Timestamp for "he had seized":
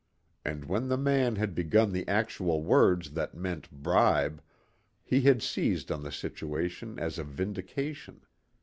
5.03-5.91